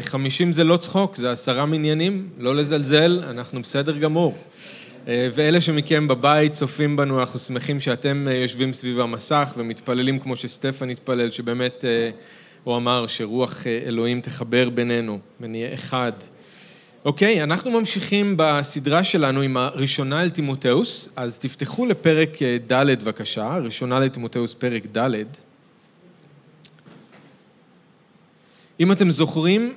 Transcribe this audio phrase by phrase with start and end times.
[0.00, 4.34] חמישים זה לא צחוק, זה עשרה מניינים, לא לזלזל, אנחנו בסדר גמור.
[5.06, 11.30] ואלה שמכם בבית צופים בנו, אנחנו שמחים שאתם יושבים סביב המסך ומתפללים כמו שסטפן התפלל,
[11.30, 11.84] שבאמת
[12.64, 16.12] הוא אמר שרוח אלוהים תחבר בינינו ונהיה אחד.
[17.04, 22.42] אוקיי, אנחנו ממשיכים בסדרה שלנו עם הראשונה אל תימותאוס, אז תפתחו לפרק
[22.72, 25.47] ד' בבקשה, ראשונה לתימותאוס פרק ד'.
[28.80, 29.74] אם אתם זוכרים,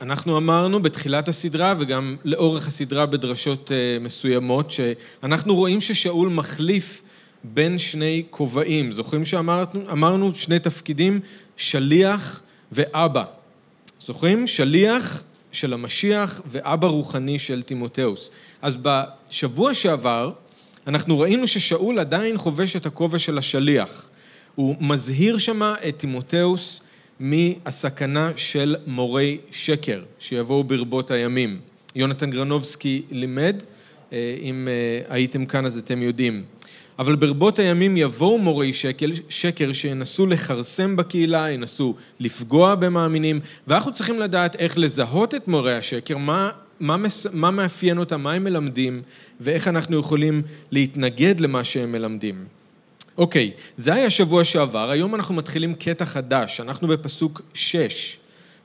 [0.00, 7.02] אנחנו אמרנו בתחילת הסדרה וגם לאורך הסדרה בדרשות מסוימות, שאנחנו רואים ששאול מחליף
[7.44, 8.92] בין שני כובעים.
[8.92, 11.20] זוכרים שאמרנו שני תפקידים,
[11.56, 12.42] שליח
[12.72, 13.24] ואבא.
[14.06, 14.46] זוכרים?
[14.46, 18.30] שליח של המשיח ואבא רוחני של תימותאוס.
[18.62, 20.30] אז בשבוע שעבר
[20.86, 24.08] אנחנו ראינו ששאול עדיין חובש את הכובע של השליח.
[24.54, 26.80] הוא מזהיר שמה את תימותאוס
[27.20, 31.58] מהסכנה של מורי שקר שיבואו ברבות הימים.
[31.94, 33.62] יונתן גרנובסקי לימד,
[34.12, 34.68] אם
[35.08, 36.44] הייתם כאן אז אתם יודעים.
[36.98, 38.72] אבל ברבות הימים יבואו מורי
[39.28, 46.16] שקר שינסו לכרסם בקהילה, ינסו לפגוע במאמינים, ואנחנו צריכים לדעת איך לזהות את מורי השקר,
[46.80, 49.02] מה מאפיין אותם, מה הם מלמדים,
[49.40, 52.57] ואיך אנחנו יכולים להתנגד למה שהם מלמדים.
[53.18, 58.18] אוקיי, זה היה שבוע שעבר, היום אנחנו מתחילים קטע חדש, אנחנו בפסוק שש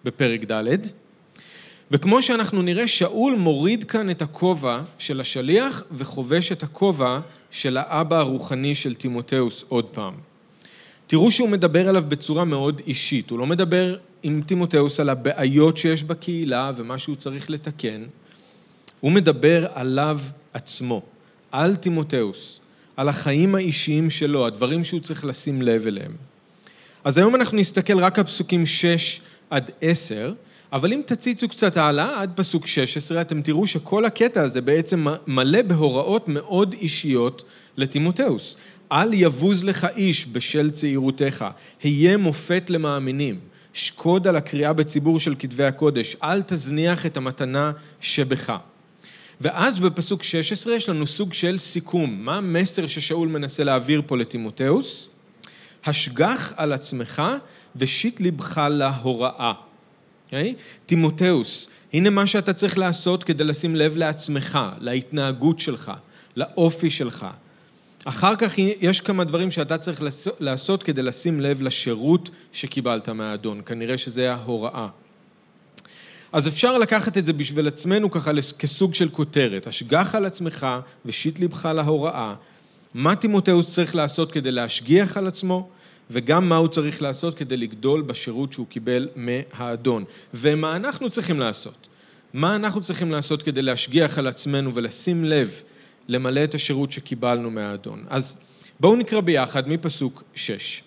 [0.03, 0.77] בפרק ד',
[1.91, 7.19] וכמו שאנחנו נראה, שאול מוריד כאן את הכובע של השליח וחובש את הכובע
[7.51, 10.13] של האבא הרוחני של תימותאוס עוד פעם.
[11.07, 16.03] תראו שהוא מדבר עליו בצורה מאוד אישית, הוא לא מדבר עם תימותאוס על הבעיות שיש
[16.03, 18.03] בקהילה ומה שהוא צריך לתקן,
[18.99, 20.19] הוא מדבר עליו
[20.53, 21.01] עצמו,
[21.51, 22.59] על תימותאוס.
[22.97, 26.15] על החיים האישיים שלו, הדברים שהוא צריך לשים לב אליהם.
[27.03, 30.33] אז היום אנחנו נסתכל רק על פסוקים 6 עד 10,
[30.73, 35.61] אבל אם תציצו קצת הלאה, עד פסוק 16, אתם תראו שכל הקטע הזה בעצם מלא
[35.61, 37.43] בהוראות מאוד אישיות
[37.77, 38.55] לתימותאוס.
[38.91, 41.45] אל יבוז לך איש בשל צעירותך,
[41.83, 43.39] היה מופת למאמינים,
[43.73, 48.57] שקוד על הקריאה בציבור של כתבי הקודש, אל תזניח את המתנה שבך.
[49.43, 52.25] ואז בפסוק 16 יש לנו סוג של סיכום.
[52.25, 55.09] מה המסר ששאול מנסה להעביר פה לתימותאוס?
[55.85, 57.23] השגח על עצמך
[57.75, 59.51] ושיט לבך להוראה.
[59.51, 60.25] Okay?
[60.25, 60.53] אוקיי?
[60.85, 65.91] תימותאוס, הנה מה שאתה צריך לעשות כדי לשים לב לעצמך, להתנהגות שלך,
[66.35, 67.25] לאופי שלך.
[68.05, 70.01] אחר כך יש כמה דברים שאתה צריך
[70.39, 73.61] לעשות כדי לשים לב לשירות שקיבלת מהאדון.
[73.65, 74.87] כנראה שזה ההוראה.
[76.33, 80.67] אז אפשר לקחת את זה בשביל עצמנו ככה כסוג של כותרת, השגח על עצמך
[81.05, 82.35] ושיט לבך להוראה,
[82.93, 85.69] מה תימותאוס צריך לעשות כדי להשגיח על עצמו,
[86.11, 90.03] וגם מה הוא צריך לעשות כדי לגדול בשירות שהוא קיבל מהאדון.
[90.33, 91.87] ומה אנחנו צריכים לעשות?
[92.33, 95.61] מה אנחנו צריכים לעשות כדי להשגיח על עצמנו ולשים לב
[96.07, 98.05] למלא את השירות שקיבלנו מהאדון?
[98.09, 98.37] אז
[98.79, 100.81] בואו נקרא ביחד מפסוק 6.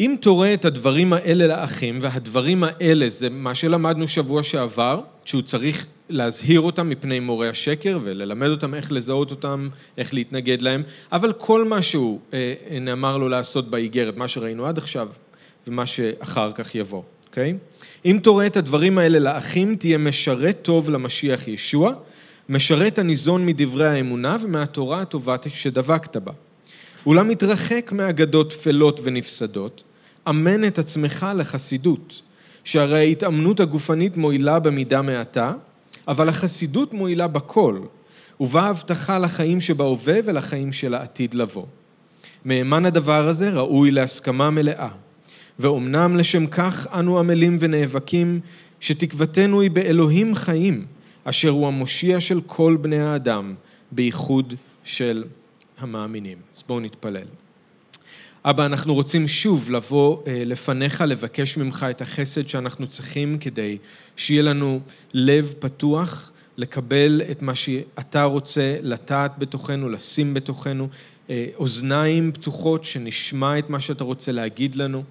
[0.00, 5.86] אם תורה את הדברים האלה לאחים, והדברים האלה זה מה שלמדנו שבוע שעבר, שהוא צריך
[6.08, 9.68] להזהיר אותם מפני מורי השקר וללמד אותם איך לזהות אותם,
[9.98, 12.20] איך להתנגד להם, אבל כל מה שהוא
[12.80, 15.08] נאמר לו לעשות באיגרת, מה שראינו עד עכשיו
[15.66, 17.54] ומה שאחר כך יבוא, אוקיי?
[18.04, 21.94] אם תורה את הדברים האלה לאחים, תהיה משרת טוב למשיח ישוע,
[22.48, 26.32] משרת הניזון מדברי האמונה ומהתורה הטובה שדבקת בה.
[27.06, 29.82] אולם מתרחק מאגדות טפלות ונפסדות,
[30.28, 32.22] אמן את עצמך לחסידות,
[32.64, 35.52] שהרי ההתאמנות הגופנית מועילה במידה מעטה,
[36.08, 37.80] אבל החסידות מועילה בכל,
[38.40, 41.66] ובה הבטחה לחיים שבהווה ולחיים של העתיד לבוא.
[42.44, 44.88] מהימן הדבר הזה ראוי להסכמה מלאה,
[45.58, 48.40] ואומנם לשם כך אנו עמלים ונאבקים,
[48.80, 50.84] שתקוותנו היא באלוהים חיים,
[51.24, 53.54] אשר הוא המושיע של כל בני האדם,
[53.92, 54.54] בייחוד
[54.84, 55.24] של
[55.78, 56.38] המאמינים.
[56.56, 57.26] אז בואו נתפלל.
[58.48, 63.78] אבא, אנחנו רוצים שוב לבוא לפניך, לבקש ממך את החסד שאנחנו צריכים כדי
[64.16, 64.80] שיהיה לנו
[65.14, 70.88] לב פתוח, לקבל את מה שאתה רוצה לטעת בתוכנו, לשים בתוכנו,
[71.54, 75.02] אוזניים פתוחות שנשמע את מה שאתה רוצה להגיד לנו.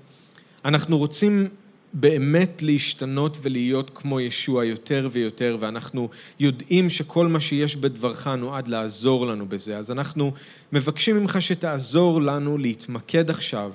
[0.65, 1.47] אנחנו רוצים
[1.93, 6.09] באמת להשתנות ולהיות כמו ישוע יותר ויותר, ואנחנו
[6.39, 9.77] יודעים שכל מה שיש בדברך נועד לעזור לנו בזה.
[9.77, 10.31] אז אנחנו
[10.73, 13.71] מבקשים ממך שתעזור לנו להתמקד עכשיו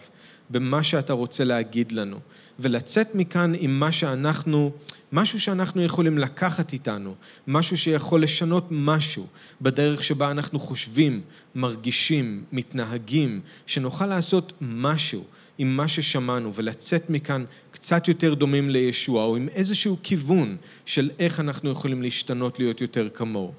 [0.51, 2.19] במה שאתה רוצה להגיד לנו,
[2.59, 4.73] ולצאת מכאן עם מה שאנחנו,
[5.13, 7.15] משהו שאנחנו יכולים לקחת איתנו,
[7.47, 9.27] משהו שיכול לשנות משהו
[9.61, 11.21] בדרך שבה אנחנו חושבים,
[11.55, 15.25] מרגישים, מתנהגים, שנוכל לעשות משהו.
[15.61, 21.41] עם מה ששמענו ולצאת מכאן קצת יותר דומים לישוע, או עם איזשהו כיוון של איך
[21.41, 23.53] אנחנו יכולים להשתנות להיות יותר כמוהו.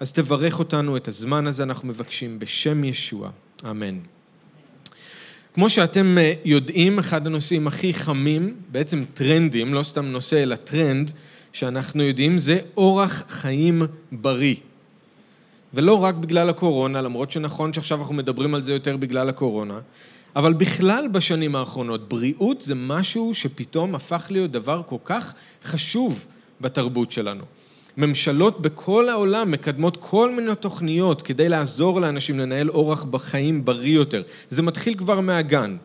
[0.00, 3.30] אז תברך אותנו, את הזמן הזה אנחנו מבקשים בשם ישוע.
[3.70, 3.98] אמן.
[5.54, 11.12] כמו שאתם אה, יודעים, אחד הנושאים הכי חמים, בעצם טרנדים, לא סתם נושא אלא טרנד,
[11.52, 13.82] שאנחנו יודעים, זה אורח חיים
[14.12, 14.56] בריא.
[15.74, 19.80] ולא רק בגלל הקורונה, למרות שנכון שעכשיו אנחנו מדברים על זה יותר בגלל הקורונה,
[20.36, 25.34] אבל בכלל בשנים האחרונות, בריאות זה משהו שפתאום הפך להיות דבר כל כך
[25.64, 26.26] חשוב
[26.60, 27.44] בתרבות שלנו.
[27.96, 34.22] ממשלות בכל העולם מקדמות כל מיני תוכניות כדי לעזור לאנשים לנהל אורח בחיים בריא יותר.
[34.48, 35.76] זה מתחיל כבר מהגן,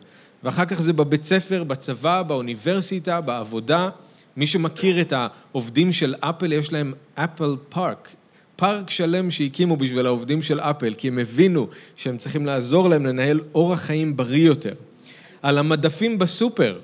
[0.44, 3.90] ואחר כך זה בבית ספר, בצבא, באוניברסיטה, בעבודה.
[4.36, 8.14] מי שמכיר את העובדים של אפל, יש להם אפל פארק,
[8.60, 11.66] פארק שלם שהקימו בשביל העובדים של אפל, כי הם הבינו
[11.96, 14.72] שהם צריכים לעזור להם לנהל אורח חיים בריא יותר.
[15.42, 16.78] על המדפים בסופר,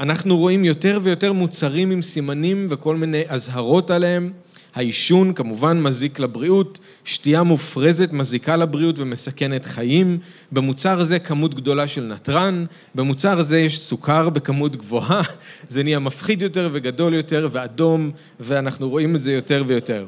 [0.00, 4.32] אנחנו רואים יותר ויותר מוצרים עם סימנים וכל מיני אזהרות עליהם.
[4.74, 10.18] העישון כמובן מזיק לבריאות, שתייה מופרזת מזיקה לבריאות ומסכנת חיים,
[10.52, 15.22] במוצר הזה כמות גדולה של נתרן, במוצר הזה יש סוכר בכמות גבוהה,
[15.68, 18.10] זה נהיה מפחיד יותר וגדול יותר ואדום,
[18.40, 20.06] ואנחנו רואים את זה יותר ויותר.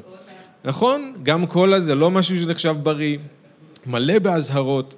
[0.65, 3.17] נכון, גם קולה זה לא משהו שנחשב בריא,
[3.85, 4.95] מלא באזהרות.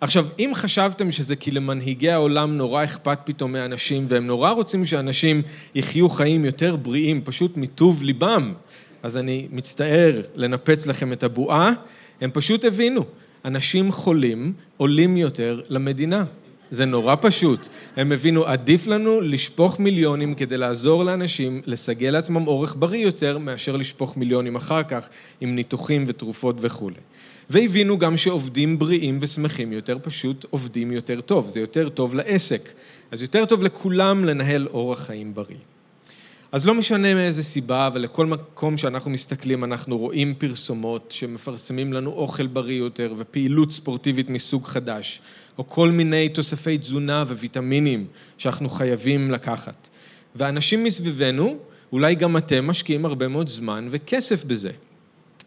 [0.00, 5.42] עכשיו, אם חשבתם שזה כי למנהיגי העולם נורא אכפת פתאום מאנשים, והם נורא רוצים שאנשים
[5.74, 8.52] יחיו חיים יותר בריאים, פשוט מטוב ליבם,
[9.02, 11.72] אז אני מצטער לנפץ לכם את הבועה,
[12.20, 13.04] הם פשוט הבינו,
[13.44, 16.24] אנשים חולים עולים יותר למדינה.
[16.70, 17.68] זה נורא פשוט.
[17.96, 23.76] הם הבינו, עדיף לנו לשפוך מיליונים כדי לעזור לאנשים לסגל לעצמם אורך בריא יותר, מאשר
[23.76, 25.08] לשפוך מיליונים אחר כך
[25.40, 27.00] עם ניתוחים ותרופות וכולי.
[27.50, 32.68] והבינו גם שעובדים בריאים ושמחים יותר פשוט עובדים יותר טוב, זה יותר טוב לעסק.
[33.10, 35.56] אז יותר טוב לכולם לנהל אורח חיים בריא.
[36.52, 42.46] אז לא משנה מאיזה סיבה, ולכל מקום שאנחנו מסתכלים אנחנו רואים פרסומות שמפרסמים לנו אוכל
[42.46, 45.20] בריא יותר ופעילות ספורטיבית מסוג חדש,
[45.58, 48.06] או כל מיני תוספי תזונה וויטמינים
[48.38, 49.88] שאנחנו חייבים לקחת.
[50.34, 51.56] ואנשים מסביבנו,
[51.92, 54.70] אולי גם אתם, משקיעים הרבה מאוד זמן וכסף בזה.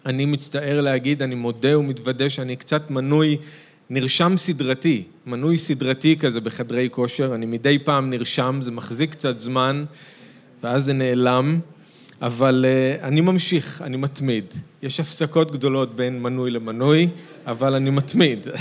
[0.06, 3.38] אני מצטער להגיד, אני מודה ומתוודה שאני קצת מנוי
[3.90, 9.86] נרשם סדרתי, מנוי סדרתי כזה בחדרי כושר, אני מדי פעם נרשם, זה מחזיק קצת זמן.
[10.64, 11.60] ואז זה נעלם,
[12.22, 14.46] אבל uh, אני ממשיך, אני מתמיד.
[14.84, 17.08] יש הפסקות גדולות בין מנוי למנוי,
[17.46, 18.48] אבל אני מתמיד.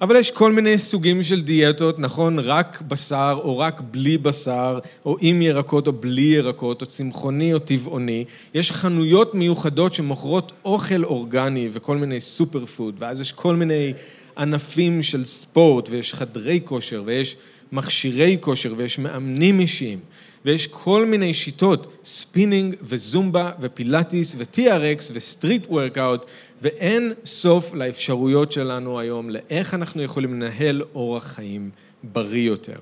[0.00, 2.38] אבל יש כל מיני סוגים של דיאטות, נכון?
[2.38, 7.58] רק בשר או רק בלי בשר, או עם ירקות או בלי ירקות, או צמחוני או
[7.58, 8.24] טבעוני.
[8.54, 13.92] יש חנויות מיוחדות שמוכרות אוכל אורגני וכל מיני superfood, ואז יש כל מיני
[14.38, 17.36] ענפים של ספורט, ויש חדרי כושר, ויש
[17.72, 19.98] מכשירי כושר, ויש מאמנים אישיים.
[20.46, 26.26] ויש כל מיני שיטות, ספינינג וזומבה ופילאטיס ו-TRX ו street workout,
[26.62, 31.70] ואין סוף לאפשרויות שלנו היום לאיך אנחנו יכולים לנהל אורח חיים
[32.02, 32.76] בריא יותר.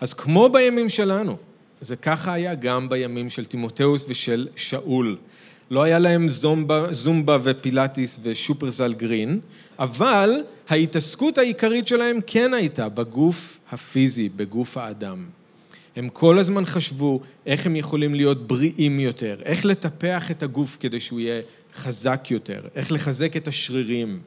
[0.00, 1.36] אז כמו בימים שלנו,
[1.80, 5.16] זה ככה היה גם בימים של תימותאוס ושל שאול.
[5.70, 9.40] לא היה להם זומבה, זומבה ופילאטיס ושופרסל גרין,
[9.78, 10.30] אבל
[10.68, 15.35] ההתעסקות העיקרית שלהם כן הייתה בגוף הפיזי, בגוף האדם.
[15.96, 21.00] הם כל הזמן חשבו איך הם יכולים להיות בריאים יותר, איך לטפח את הגוף כדי
[21.00, 21.42] שהוא יהיה
[21.74, 24.20] חזק יותר, איך לחזק את השרירים.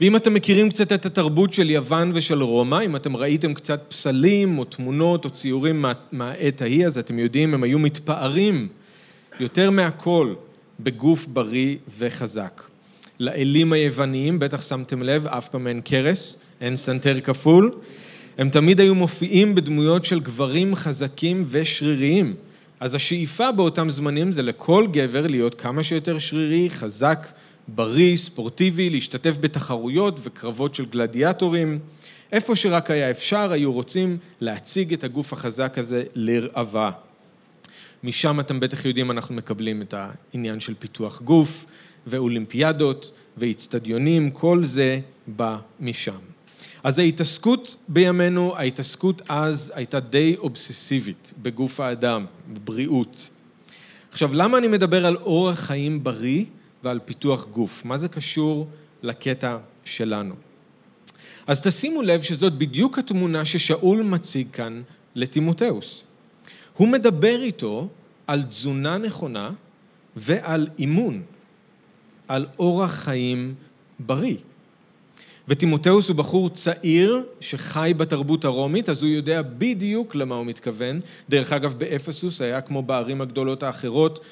[0.00, 4.58] ואם אתם מכירים קצת את התרבות של יוון ושל רומא, אם אתם ראיתם קצת פסלים
[4.58, 8.68] או תמונות או ציורים מה, מהעת ההיא, אז אתם יודעים, הם היו מתפארים
[9.40, 10.34] יותר מהכל
[10.80, 12.62] בגוף בריא וחזק.
[13.20, 17.70] לאלים היווניים, בטח שמתם לב, אף פעם אין כרס, אין סנטר כפול.
[18.38, 22.34] הם תמיד היו מופיעים בדמויות של גברים חזקים ושריריים.
[22.80, 27.28] אז השאיפה באותם זמנים זה לכל גבר להיות כמה שיותר שרירי, חזק,
[27.68, 31.78] בריא, ספורטיבי, להשתתף בתחרויות וקרבות של גלדיאטורים.
[32.32, 36.90] איפה שרק היה אפשר, היו רוצים להציג את הגוף החזק הזה לרעבה.
[38.04, 41.66] משם אתם בטח יודעים, אנחנו מקבלים את העניין של פיתוח גוף
[42.06, 46.33] ואולימפיאדות ואיצטדיונים, כל זה בא משם.
[46.84, 53.28] אז ההתעסקות בימינו, ההתעסקות אז הייתה די אובססיבית בגוף האדם, בבריאות.
[54.10, 56.44] עכשיו, למה אני מדבר על אורח חיים בריא
[56.82, 57.84] ועל פיתוח גוף?
[57.84, 58.68] מה זה קשור
[59.02, 60.34] לקטע שלנו?
[61.46, 64.82] אז תשימו לב שזאת בדיוק התמונה ששאול מציג כאן
[65.14, 66.04] לטימותאוס.
[66.76, 67.88] הוא מדבר איתו
[68.26, 69.50] על תזונה נכונה
[70.16, 71.22] ועל אימון,
[72.28, 73.54] על אורח חיים
[73.98, 74.36] בריא.
[75.48, 81.00] וטימותאוס הוא בחור צעיר שחי בתרבות הרומית, אז הוא יודע בדיוק למה הוא מתכוון.
[81.28, 84.24] דרך אגב, באפסוס היה כמו בערים הגדולות האחרות,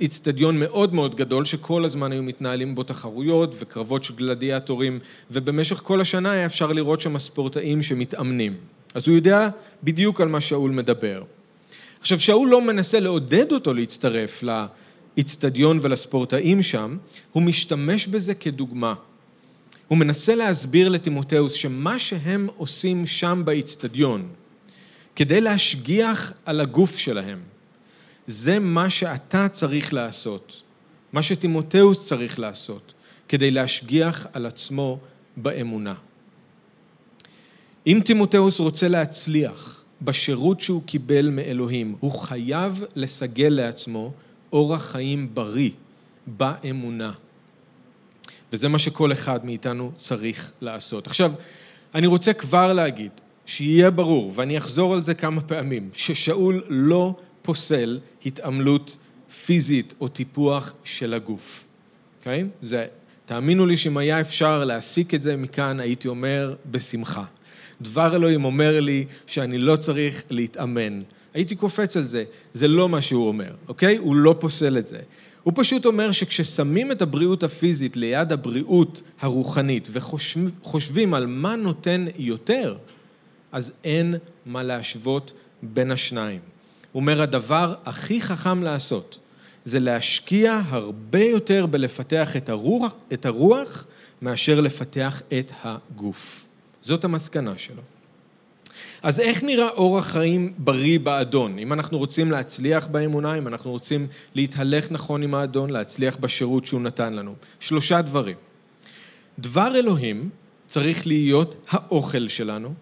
[0.00, 4.98] איצטדיון מאוד מאוד גדול, שכל הזמן היו מתנהלים בו תחרויות וקרבות של גלדיאטורים,
[5.30, 8.56] ובמשך כל השנה היה אפשר לראות שם ספורטאים שמתאמנים.
[8.94, 9.48] אז הוא יודע
[9.84, 11.22] בדיוק על מה שאול מדבר.
[12.00, 14.42] עכשיו, שאול לא מנסה לעודד אותו להצטרף
[15.16, 16.96] לאיצטדיון ולספורטאים שם,
[17.32, 18.94] הוא משתמש בזה כדוגמה.
[19.90, 24.28] הוא מנסה להסביר לטימותאוס שמה שהם עושים שם באיצטדיון,
[25.16, 27.38] כדי להשגיח על הגוף שלהם,
[28.26, 30.62] זה מה שאתה צריך לעשות,
[31.12, 32.92] מה שטימותאוס צריך לעשות,
[33.28, 34.98] כדי להשגיח על עצמו
[35.36, 35.94] באמונה.
[37.86, 44.12] אם טימותאוס רוצה להצליח בשירות שהוא קיבל מאלוהים, הוא חייב לסגל לעצמו
[44.52, 45.70] אורח חיים בריא
[46.26, 47.12] באמונה.
[48.52, 51.06] וזה מה שכל אחד מאיתנו צריך לעשות.
[51.06, 51.32] עכשיו,
[51.94, 53.10] אני רוצה כבר להגיד,
[53.46, 58.96] שיהיה ברור, ואני אחזור על זה כמה פעמים, ששאול לא פוסל התעמלות
[59.46, 61.64] פיזית או טיפוח של הגוף.
[62.18, 62.42] אוקיי?
[62.42, 62.66] Okay?
[62.66, 62.86] זה,
[63.24, 67.24] תאמינו לי שאם היה אפשר להסיק את זה מכאן, הייתי אומר בשמחה.
[67.80, 71.02] דבר אלוהים אומר לי שאני לא צריך להתאמן.
[71.34, 73.96] הייתי קופץ על זה, זה לא מה שהוא אומר, אוקיי?
[73.96, 74.98] הוא לא פוסל את זה.
[75.42, 82.76] הוא פשוט אומר שכששמים את הבריאות הפיזית ליד הבריאות הרוחנית וחושבים על מה נותן יותר,
[83.52, 84.14] אז אין
[84.46, 85.32] מה להשוות
[85.62, 86.40] בין השניים.
[86.92, 89.18] הוא אומר, הדבר הכי חכם לעשות
[89.64, 93.86] זה להשקיע הרבה יותר בלפתח את הרוח, את הרוח
[94.22, 96.44] מאשר לפתח את הגוף.
[96.82, 97.82] זאת המסקנה שלו.
[99.02, 101.58] אז איך נראה אורח חיים בריא באדון?
[101.58, 106.80] אם אנחנו רוצים להצליח באמונה, אם אנחנו רוצים להתהלך נכון עם האדון, להצליח בשירות שהוא
[106.80, 107.34] נתן לנו.
[107.60, 108.36] שלושה דברים.
[109.38, 110.30] דבר אלוהים
[110.68, 112.74] צריך להיות האוכל שלנו.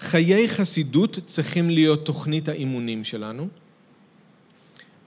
[0.00, 3.48] חיי חסידות צריכים להיות תוכנית האימונים שלנו.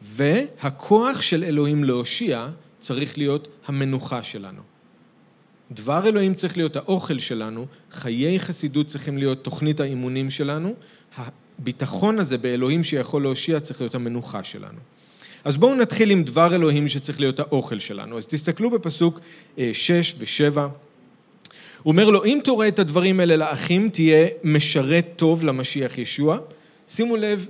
[0.01, 2.47] והכוח של אלוהים להושיע
[2.79, 4.70] צריך להיות המנוחה שלנו.
[5.71, 10.73] דבר אלוהים צריך להיות האוכל שלנו, חיי חסידות צריכים להיות תוכנית האימונים שלנו,
[11.17, 14.79] הביטחון הזה באלוהים שיכול להושיע צריך להיות המנוחה שלנו.
[15.43, 18.17] אז בואו נתחיל עם דבר אלוהים שצריך להיות האוכל שלנו.
[18.17, 19.19] אז תסתכלו בפסוק
[19.73, 20.57] 6 ו-7.
[20.57, 26.37] הוא אומר לו, אם תורה את הדברים האלה לאחים, תהיה משרת טוב למשיח ישוע.
[26.87, 27.47] שימו לב,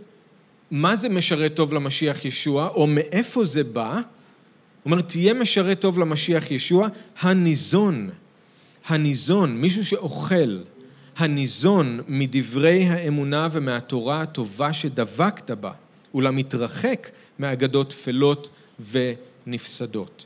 [0.71, 4.01] מה זה משרת טוב למשיח ישוע, או מאיפה זה בא?
[4.83, 6.87] הוא אומר, תהיה משרת טוב למשיח ישוע,
[7.19, 8.09] הניזון,
[8.85, 10.59] הניזון, מישהו שאוכל,
[11.17, 15.71] הניזון מדברי האמונה ומהתורה הטובה שדבקת בה,
[16.15, 17.09] ולמתרחק
[17.39, 18.49] מאגדות טפלות
[18.91, 20.25] ונפסדות.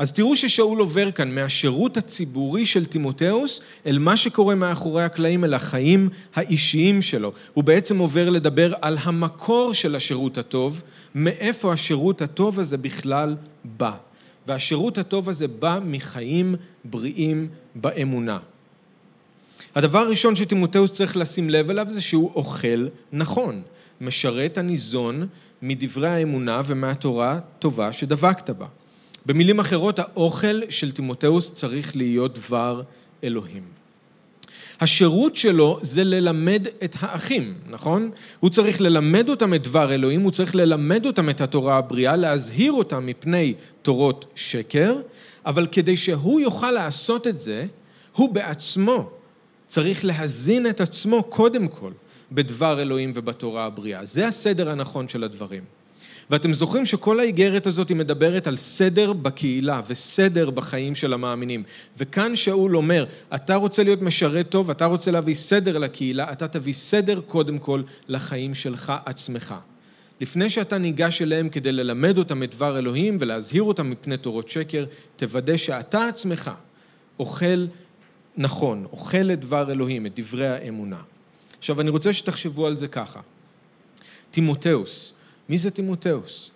[0.00, 5.54] אז תראו ששאול עובר כאן מהשירות הציבורי של תימותאוס אל מה שקורה מאחורי הקלעים, אל
[5.54, 7.32] החיים האישיים שלו.
[7.54, 10.82] הוא בעצם עובר לדבר על המקור של השירות הטוב,
[11.14, 13.92] מאיפה השירות הטוב הזה בכלל בא.
[14.46, 16.54] והשירות הטוב הזה בא מחיים
[16.84, 18.38] בריאים באמונה.
[19.74, 23.62] הדבר הראשון שתימותאוס צריך לשים לב אליו זה שהוא אוכל נכון,
[24.00, 25.26] משרת הניזון
[25.62, 28.66] מדברי האמונה ומהתורה טובה שדבקת בה.
[29.30, 32.82] במילים אחרות, האוכל של תימותאוס צריך להיות דבר
[33.24, 33.62] אלוהים.
[34.80, 38.10] השירות שלו זה ללמד את האחים, נכון?
[38.40, 42.72] הוא צריך ללמד אותם את דבר אלוהים, הוא צריך ללמד אותם את התורה הבריאה, להזהיר
[42.72, 44.96] אותם מפני תורות שקר,
[45.46, 47.66] אבל כדי שהוא יוכל לעשות את זה,
[48.12, 49.10] הוא בעצמו
[49.66, 51.92] צריך להזין את עצמו קודם כל
[52.32, 54.04] בדבר אלוהים ובתורה הבריאה.
[54.04, 55.79] זה הסדר הנכון של הדברים.
[56.30, 61.62] ואתם זוכרים שכל האיגרת הזאת היא מדברת על סדר בקהילה וסדר בחיים של המאמינים.
[61.96, 66.74] וכאן שאול אומר, אתה רוצה להיות משרת טוב, אתה רוצה להביא סדר לקהילה, אתה תביא
[66.74, 69.54] סדר קודם כל לחיים שלך עצמך.
[70.20, 74.84] לפני שאתה ניגש אליהם כדי ללמד אותם את דבר אלוהים ולהזהיר אותם מפני תורות שקר,
[75.16, 76.50] תוודא שאתה עצמך
[77.18, 77.66] אוכל
[78.36, 81.02] נכון, אוכל את דבר אלוהים, את דברי האמונה.
[81.58, 83.20] עכשיו, אני רוצה שתחשבו על זה ככה.
[84.30, 85.14] תימותאוס,
[85.50, 86.50] מי זה תימותאוס?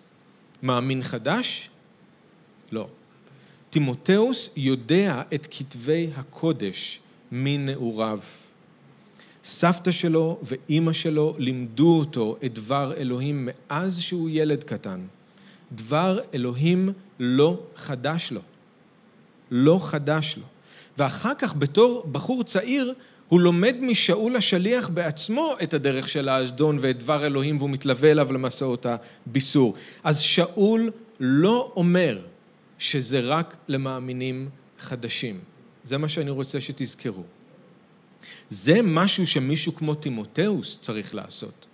[0.63, 1.69] מאמין חדש?
[2.71, 2.87] לא.
[3.69, 6.99] תימותאוס יודע את כתבי הקודש
[7.31, 8.19] מנעוריו.
[9.43, 15.05] סבתא שלו ואימא שלו לימדו אותו את דבר אלוהים מאז שהוא ילד קטן.
[15.71, 18.41] דבר אלוהים לא חדש לו.
[19.51, 20.45] לא חדש לו.
[20.97, 22.93] ואחר כך בתור בחור צעיר
[23.27, 28.33] הוא לומד משאול השליח בעצמו את הדרך של האשדון ואת דבר אלוהים והוא מתלווה אליו
[28.33, 29.73] למסעות הביסור.
[30.03, 32.19] אז שאול לא אומר
[32.77, 35.39] שזה רק למאמינים חדשים.
[35.83, 37.23] זה מה שאני רוצה שתזכרו.
[38.49, 41.65] זה משהו שמישהו כמו תימותאוס צריך לעשות.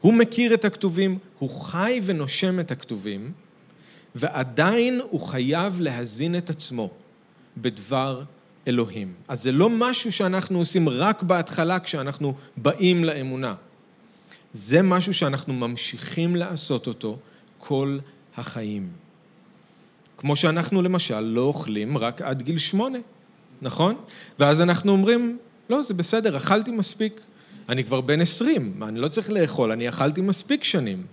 [0.00, 3.32] הוא מכיר את הכתובים, הוא חי ונושם את הכתובים,
[4.14, 6.90] ועדיין הוא חייב להזין את עצמו
[7.56, 8.22] בדבר
[8.66, 9.14] אלוהים.
[9.28, 13.54] אז זה לא משהו שאנחנו עושים רק בהתחלה כשאנחנו באים לאמונה.
[14.52, 17.18] זה משהו שאנחנו ממשיכים לעשות אותו
[17.58, 17.98] כל
[18.36, 18.88] החיים.
[20.18, 22.98] כמו שאנחנו למשל לא אוכלים רק עד גיל שמונה,
[23.62, 23.94] נכון?
[24.38, 25.38] ואז אנחנו אומרים,
[25.70, 27.20] לא, זה בסדר, אכלתי מספיק.
[27.68, 31.06] אני כבר בן עשרים, אני לא צריך לאכול, אני אכלתי מספיק שנים.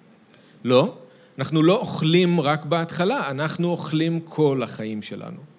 [0.64, 0.96] לא,
[1.38, 5.53] אנחנו לא אוכלים רק בהתחלה, אנחנו אוכלים כל החיים שלנו.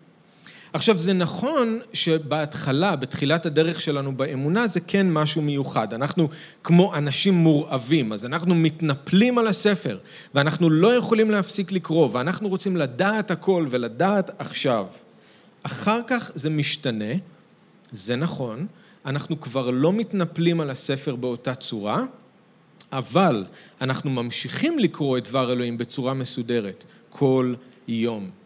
[0.75, 5.95] עכשיו, זה נכון שבהתחלה, בתחילת הדרך שלנו באמונה, זה כן משהו מיוחד.
[5.95, 6.29] אנחנו
[6.65, 9.99] כמו אנשים מורעבים, אז אנחנו מתנפלים על הספר,
[10.35, 14.87] ואנחנו לא יכולים להפסיק לקרוא, ואנחנו רוצים לדעת הכל ולדעת עכשיו.
[15.63, 17.15] אחר כך זה משתנה,
[17.93, 18.67] זה נכון,
[19.07, 22.05] אנחנו כבר לא מתנפלים על הספר באותה צורה,
[22.93, 23.45] אבל
[23.81, 27.55] אנחנו ממשיכים לקרוא את דבר אלוהים בצורה מסודרת כל
[27.89, 28.44] יום.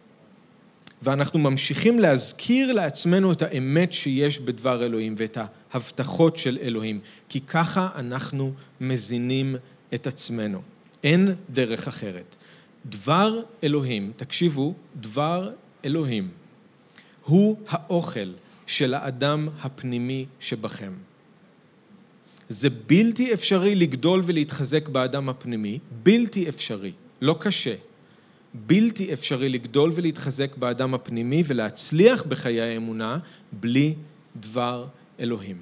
[1.03, 5.39] ואנחנו ממשיכים להזכיר לעצמנו את האמת שיש בדבר אלוהים ואת
[5.73, 9.57] ההבטחות של אלוהים, כי ככה אנחנו מזינים
[9.95, 10.63] את עצמנו.
[11.05, 12.37] אין דרך אחרת.
[12.87, 15.51] דבר אלוהים, תקשיבו, דבר
[15.85, 16.29] אלוהים
[17.25, 18.33] הוא האוכל
[18.67, 20.93] של האדם הפנימי שבכם.
[22.49, 27.75] זה בלתי אפשרי לגדול ולהתחזק באדם הפנימי, בלתי אפשרי, לא קשה.
[28.55, 33.19] בלתי אפשרי לגדול ולהתחזק באדם הפנימי ולהצליח בחיי האמונה
[33.53, 33.95] בלי
[34.37, 34.87] דבר
[35.21, 35.57] אלוהים.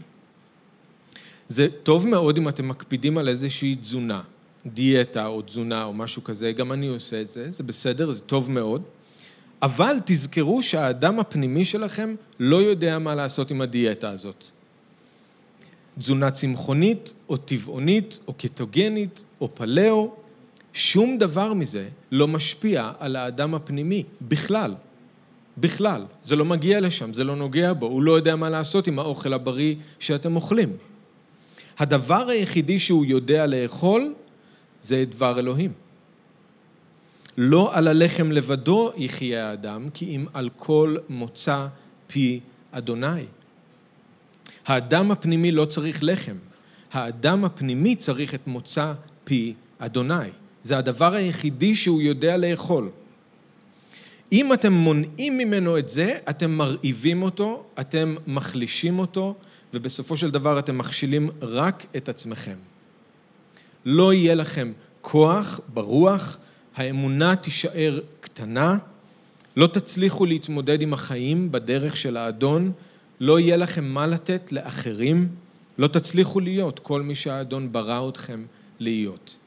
[1.49, 4.23] זה טוב מאוד אם אתם מקפידים על איזושהי תזונה,
[4.66, 8.50] דיאטה או תזונה או משהו כזה, גם אני עושה את זה, זה בסדר, זה טוב
[8.50, 8.83] מאוד.
[9.62, 14.45] אבל תזכרו שהאדם הפנימי שלכם לא יודע מה לעשות עם הדיאטה הזאת.
[15.99, 20.14] תזונה צמחונית או טבעונית או קטוגנית או פלאו,
[20.76, 24.75] שום דבר מזה לא משפיע על האדם הפנימי בכלל.
[25.58, 26.04] בכלל.
[26.23, 29.32] זה לא מגיע לשם, זה לא נוגע בו, הוא לא יודע מה לעשות עם האוכל
[29.32, 30.76] הבריא שאתם אוכלים.
[31.78, 34.15] הדבר היחידי שהוא יודע לאכול
[34.82, 35.73] זה דבר אלוהים.
[37.39, 41.67] לא על הלחם לבדו יחיה האדם, כי אם על כל מוצא
[42.06, 43.25] פי אדוני.
[44.67, 46.36] האדם הפנימי לא צריך לחם,
[46.93, 48.93] האדם הפנימי צריך את מוצא
[49.25, 50.28] פי אדוני.
[50.67, 52.91] זה הדבר היחידי שהוא יודע לאכול.
[54.33, 59.35] אם אתם מונעים ממנו את זה, אתם מרעיבים אותו, אתם מחלישים אותו,
[59.75, 62.57] ובסופו של דבר אתם מכשילים רק את עצמכם.
[63.85, 66.39] לא יהיה לכם כוח ברוח,
[66.76, 68.79] האמונה תישאר קטנה,
[69.57, 72.73] לא תצליחו להתמודד עם החיים בדרך של האדון,
[73.21, 75.29] לא יהיה לכם מה לתת לאחרים,
[75.79, 78.45] לא תצליחו להיות כל מי שהאדון ברא אתכם
[78.81, 79.39] להיות.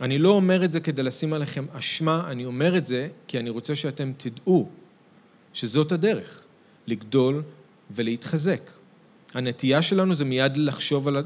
[0.00, 3.50] אני לא אומר את זה כדי לשים עליכם אשמה, אני אומר את זה כי אני
[3.50, 4.68] רוצה שאתם תדעו
[5.52, 6.44] שזאת הדרך,
[6.86, 7.42] לגדול
[7.90, 8.70] ולהתחזק.
[9.34, 11.24] הנטייה שלנו זה מיד לחשוב על,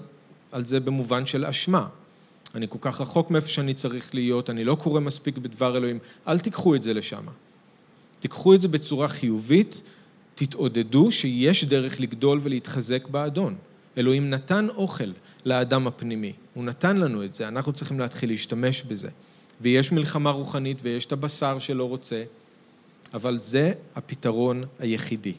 [0.53, 1.89] על זה במובן של אשמה.
[2.55, 6.39] אני כל כך רחוק מאיפה שאני צריך להיות, אני לא קורא מספיק בדבר אלוהים, אל
[6.39, 7.25] תיקחו את זה לשם.
[8.21, 9.83] תיקחו את זה בצורה חיובית,
[10.35, 13.55] תתעודדו שיש דרך לגדול ולהתחזק באדון.
[13.99, 15.11] אלוהים נתן אוכל
[15.45, 19.09] לאדם הפנימי, הוא נתן לנו את זה, אנחנו צריכים להתחיל להשתמש בזה.
[19.61, 22.23] ויש מלחמה רוחנית ויש את הבשר שלא רוצה,
[23.15, 25.35] אבל זה הפתרון היחידי.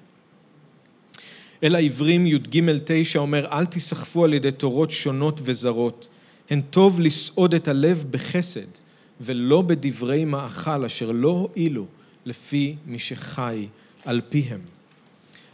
[1.64, 6.10] אל העברים י"ג תשע אומר, אל תיסחפו על ידי תורות שונות וזרות,
[6.50, 8.68] הן טוב לסעוד את הלב בחסד,
[9.22, 11.86] ולא בדברי מאכל אשר לא הועילו
[12.26, 13.68] לפי מי שחי
[14.06, 14.62] על פיהם.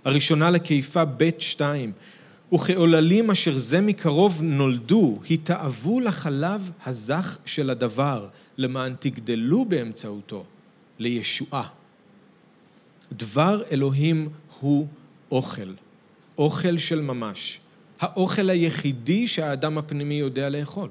[0.05, 1.91] הראשונה לקיפה ב' שתיים,
[2.53, 10.43] וכעוללים אשר זה מקרוב נולדו, התאהבו לחלב הזך של הדבר, למען תגדלו באמצעותו
[10.99, 11.67] לישועה.
[13.12, 14.29] דבר אלוהים
[14.60, 14.88] הוא
[15.31, 15.73] אוכל,
[16.38, 17.60] אוכל של ממש.
[17.99, 20.89] האוכל היחידי שהאדם הפנימי יודע לאכול.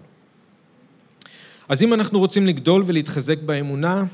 [1.69, 4.05] אז אם אנחנו רוצים לגדול ולהתחזק באמונה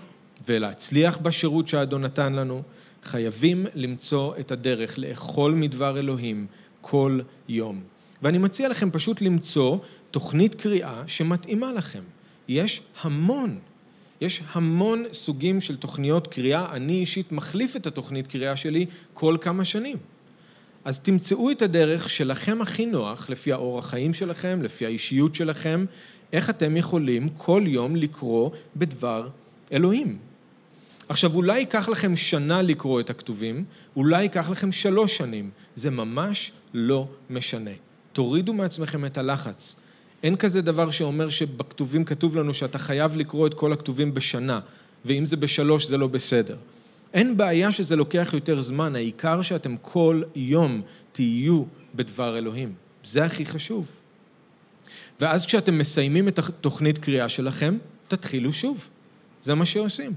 [0.48, 2.62] ולהצליח בשירות שהאדון נתן לנו,
[3.02, 6.46] חייבים למצוא את הדרך לאכול מדבר אלוהים
[6.82, 7.82] כל יום.
[8.22, 9.78] ואני מציע לכם פשוט למצוא
[10.10, 12.02] תוכנית קריאה שמתאימה לכם.
[12.48, 13.58] יש המון,
[14.20, 16.66] יש המון סוגים של תוכניות קריאה.
[16.72, 19.96] אני אישית מחליף את התוכנית קריאה שלי כל כמה שנים.
[20.84, 25.84] אז תמצאו את הדרך שלכם הכי נוח, לפי האורח חיים שלכם, לפי האישיות שלכם,
[26.32, 29.28] איך אתם יכולים כל יום לקרוא בדבר
[29.72, 30.31] אלוהים.
[31.08, 33.64] עכשיו, אולי ייקח לכם שנה לקרוא את הכתובים,
[33.96, 35.50] אולי ייקח לכם שלוש שנים.
[35.74, 37.70] זה ממש לא משנה.
[38.12, 39.76] תורידו מעצמכם את הלחץ.
[40.22, 44.60] אין כזה דבר שאומר שבכתובים כתוב לנו שאתה חייב לקרוא את כל הכתובים בשנה,
[45.04, 46.56] ואם זה בשלוש זה לא בסדר.
[47.14, 52.74] אין בעיה שזה לוקח יותר זמן, העיקר שאתם כל יום תהיו בדבר אלוהים.
[53.04, 53.86] זה הכי חשוב.
[55.20, 58.88] ואז כשאתם מסיימים את התוכנית קריאה שלכם, תתחילו שוב.
[59.42, 60.12] זה מה שעושים.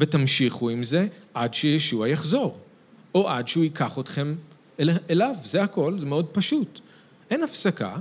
[0.00, 2.58] ותמשיכו עם זה עד שישוע יחזור,
[3.14, 4.34] או עד שהוא ייקח אתכם
[4.80, 6.80] אל, אליו, זה הכל, זה מאוד פשוט.
[7.30, 7.96] אין הפסקה,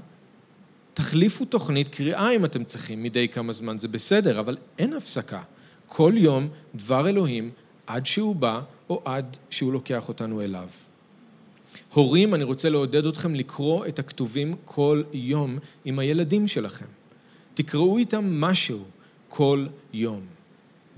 [0.93, 5.41] תחליפו תוכנית קריאה אם אתם צריכים מדי כמה זמן, זה בסדר, אבל אין הפסקה.
[5.87, 7.51] כל יום דבר אלוהים
[7.87, 10.67] עד שהוא בא או עד שהוא לוקח אותנו אליו.
[11.93, 16.85] הורים, אני רוצה לעודד אתכם לקרוא את הכתובים כל יום עם הילדים שלכם.
[17.53, 18.83] תקראו איתם משהו
[19.29, 20.38] כל יום.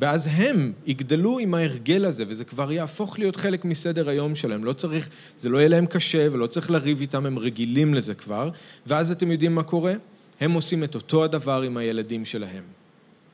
[0.01, 4.63] ואז הם יגדלו עם ההרגל הזה, וזה כבר יהפוך להיות חלק מסדר היום שלהם.
[4.63, 8.49] לא צריך, זה לא יהיה להם קשה ולא צריך לריב איתם, הם רגילים לזה כבר.
[8.87, 9.93] ואז אתם יודעים מה קורה?
[10.39, 12.63] הם עושים את אותו הדבר עם הילדים שלהם.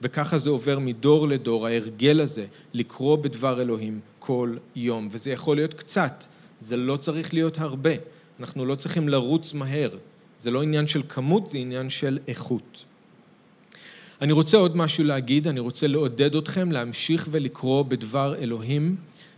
[0.02, 5.08] וככה זה עובר מדור לדור, ההרגל הזה, לקרוא בדבר אלוהים כל יום.
[5.12, 6.24] וזה יכול להיות קצת,
[6.60, 7.92] זה לא צריך להיות הרבה.
[8.40, 9.90] אנחנו לא צריכים לרוץ מהר.
[10.38, 12.86] זה לא עניין של כמות, זה עניין של איכות.
[14.22, 18.96] אני רוצה עוד משהו להגיד, אני רוצה לעודד אתכם להמשיך ולקרוא בדבר אלוהים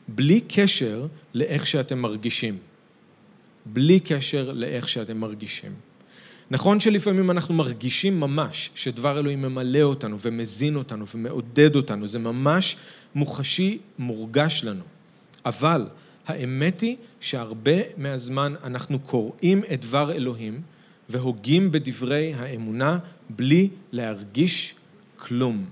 [0.08, 2.58] בלי קשר לאיך שאתם מרגישים.
[3.66, 5.72] בלי קשר לאיך שאתם מרגישים.
[6.52, 12.78] נכון שלפעמים אנחנו מרגישים ממש שדבר אלוהים ממלא אותנו ומזין אותנו ומעודד אותנו, זה ממש
[13.16, 14.84] מוחשי, מורגש לנו.
[15.46, 15.86] אבל
[16.28, 20.62] האמת היא שהרבה מהזמן אנחנו קוראים את דבר אלוהים
[21.10, 24.76] והוגים בדברי האמונה בלי להרגיש
[25.18, 25.66] כלום.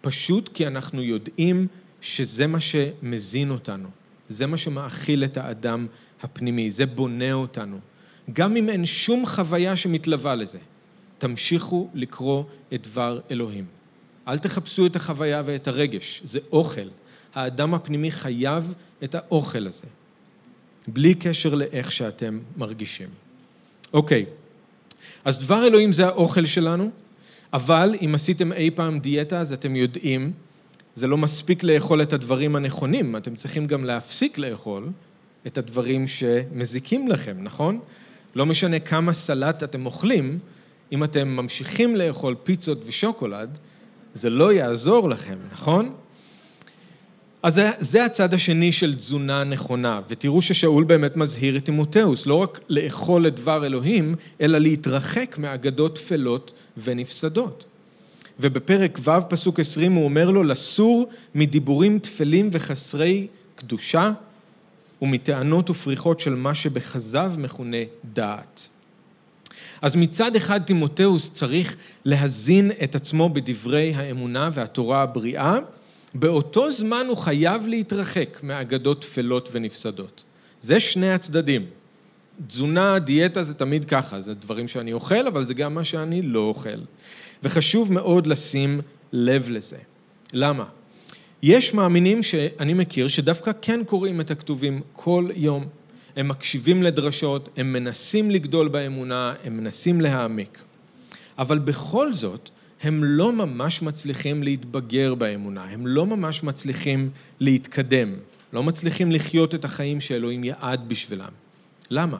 [0.00, 1.66] פשוט כי אנחנו יודעים
[2.00, 3.88] שזה מה שמזין אותנו,
[4.28, 5.86] זה מה שמאכיל את האדם
[6.22, 7.78] הפנימי, זה בונה אותנו.
[8.32, 10.58] גם אם אין שום חוויה שמתלווה לזה,
[11.18, 12.44] תמשיכו לקרוא
[12.74, 13.66] את דבר אלוהים.
[14.28, 16.88] אל תחפשו את החוויה ואת הרגש, זה אוכל.
[17.34, 19.86] האדם הפנימי חייב את האוכל הזה,
[20.88, 23.08] בלי קשר לאיך שאתם מרגישים.
[23.92, 24.26] אוקיי,
[25.24, 26.90] אז דבר אלוהים זה האוכל שלנו,
[27.52, 30.32] אבל אם עשיתם אי פעם דיאטה, אז אתם יודעים,
[30.94, 34.88] זה לא מספיק לאכול את הדברים הנכונים, אתם צריכים גם להפסיק לאכול
[35.46, 37.80] את הדברים שמזיקים לכם, נכון?
[38.34, 40.38] לא משנה כמה סלט אתם אוכלים,
[40.92, 43.58] אם אתם ממשיכים לאכול פיצות ושוקולד,
[44.14, 45.94] זה לא יעזור לכם, נכון?
[47.46, 52.34] אז זה, זה הצד השני של תזונה נכונה, ותראו ששאול באמת מזהיר את תימותאוס, לא
[52.34, 57.64] רק לאכול את דבר אלוהים, אלא להתרחק מאגדות טפלות ונפסדות.
[58.40, 64.12] ובפרק ו' פסוק עשרים הוא אומר לו, לסור מדיבורים טפלים וחסרי קדושה
[65.02, 67.82] ומטענות ופריחות של מה שבכזב מכונה
[68.12, 68.68] דעת.
[69.82, 75.58] אז מצד אחד תימותאוס צריך להזין את עצמו בדברי האמונה והתורה הבריאה,
[76.18, 80.24] באותו זמן הוא חייב להתרחק מאגדות טפלות ונפסדות.
[80.60, 81.66] זה שני הצדדים.
[82.46, 86.38] תזונה, דיאטה זה תמיד ככה, זה דברים שאני אוכל, אבל זה גם מה שאני לא
[86.38, 86.78] אוכל.
[87.42, 88.80] וחשוב מאוד לשים
[89.12, 89.76] לב לזה.
[90.32, 90.64] למה?
[91.42, 95.66] יש מאמינים שאני מכיר שדווקא כן קוראים את הכתובים כל יום.
[96.16, 100.62] הם מקשיבים לדרשות, הם מנסים לגדול באמונה, הם מנסים להעמיק.
[101.38, 102.50] אבל בכל זאת,
[102.86, 108.14] הם לא ממש מצליחים להתבגר באמונה, הם לא ממש מצליחים להתקדם,
[108.52, 111.32] לא מצליחים לחיות את החיים שאלוהים יעד בשבילם.
[111.90, 112.18] למה?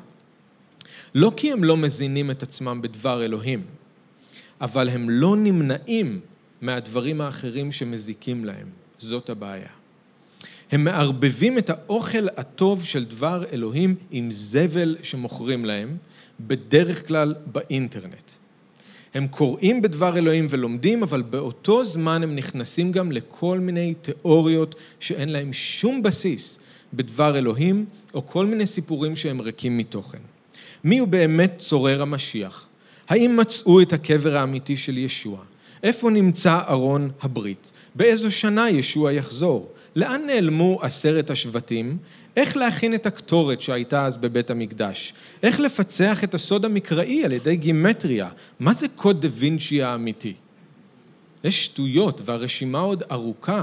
[1.15, 3.63] לא כי הם לא מזינים את עצמם בדבר אלוהים,
[4.61, 6.21] אבל הם לא נמנעים
[6.61, 8.69] מהדברים האחרים שמזיקים להם.
[8.99, 9.69] זאת הבעיה.
[10.73, 15.97] הם מערבבים את האוכל הטוב של דבר אלוהים עם זבל שמוכרים להם,
[16.41, 18.46] בדרך כלל באינטרנט.
[19.17, 25.29] הם קוראים בדבר אלוהים ולומדים, אבל באותו זמן הם נכנסים גם לכל מיני תיאוריות שאין
[25.29, 26.59] להם שום בסיס
[26.95, 30.19] בדבר אלוהים, או כל מיני סיפורים שהם ריקים מתוכן.
[30.85, 32.67] מי הוא באמת צורר המשיח?
[33.09, 35.39] האם מצאו את הקבר האמיתי של ישוע?
[35.83, 37.73] איפה נמצא ארון הברית?
[37.95, 39.73] באיזו שנה ישוע יחזור?
[39.97, 41.99] לאן נעלמו עשרת השבטים?
[42.37, 45.15] איך להכין את הקטורת שהייתה אז בבית המקדש?
[45.43, 48.29] איך לפצח את הסוד המקראי על ידי גימטריה?
[48.61, 50.35] מה זה קוד דה וינצ'י האמיתי?
[51.43, 53.63] זה שטויות והרשימה עוד ארוכה.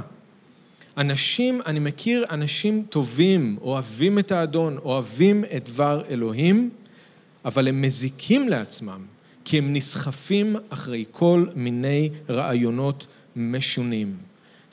[0.97, 6.69] אנשים, אני מכיר אנשים טובים, אוהבים את האדון, אוהבים את דבר אלוהים,
[7.45, 8.99] אבל הם מזיקים לעצמם,
[9.45, 14.15] כי הם נסחפים אחרי כל מיני רעיונות משונים.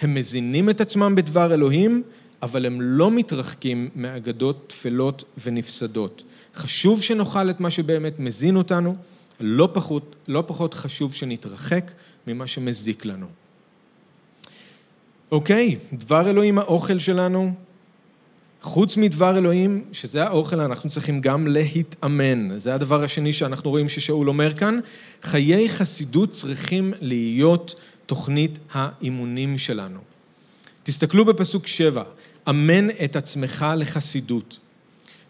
[0.00, 2.02] הם מזינים את עצמם בדבר אלוהים,
[2.42, 6.22] אבל הם לא מתרחקים מאגדות טפלות ונפסדות.
[6.55, 8.94] חשוב שנאכל את מה שבאמת מזין אותנו,
[9.40, 11.92] לא פחות, לא פחות חשוב שנתרחק
[12.26, 13.26] ממה שמזיק לנו.
[15.33, 17.53] אוקיי, דבר אלוהים האוכל שלנו,
[18.62, 22.59] חוץ מדבר אלוהים, שזה האוכל, אנחנו צריכים גם להתאמן.
[22.59, 24.81] זה הדבר השני שאנחנו רואים ששאול אומר כאן.
[25.22, 27.74] חיי חסידות צריכים להיות
[28.07, 30.00] תוכנית האימונים שלנו.
[30.83, 32.03] תסתכלו בפסוק שבע,
[32.48, 34.59] אמן את עצמך לחסידות.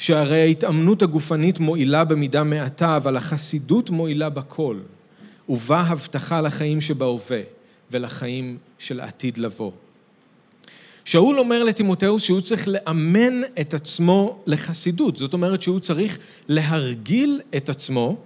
[0.01, 4.79] שהרי ההתאמנות הגופנית מועילה במידה מעטה, אבל החסידות מועילה בכל,
[5.49, 7.41] ובה הבטחה לחיים שבהווה
[7.91, 9.71] ולחיים של העתיד לבוא.
[11.05, 16.19] שאול אומר לטימותאוס שהוא צריך לאמן את עצמו לחסידות, זאת אומרת שהוא צריך
[16.49, 18.17] להרגיל את עצמו